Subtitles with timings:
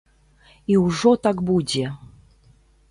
[0.75, 1.85] І ўжо так будзе.